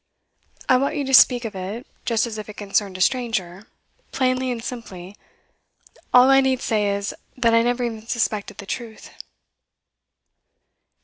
'I 0.67 0.77
want 0.77 0.95
you 0.95 1.05
to 1.05 1.13
speak 1.13 1.45
of 1.45 1.53
it 1.55 1.85
just 2.05 2.25
as 2.25 2.39
if 2.39 2.49
it 2.49 2.57
concerned 2.57 2.97
a 2.97 3.01
stranger, 3.01 3.67
plainly 4.11 4.49
and 4.51 4.63
simply. 4.63 5.15
All 6.11 6.31
I 6.31 6.41
need 6.41 6.59
say 6.59 6.89
is, 6.95 7.13
that 7.37 7.53
I 7.53 7.61
never 7.61 7.83
even 7.83 8.07
suspected 8.07 8.57
the 8.57 8.65
truth. 8.65 9.11